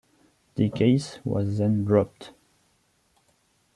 The 0.55 0.69
case 0.71 1.19
was 1.23 1.59
then 1.59 1.85
dropped. 1.85 2.33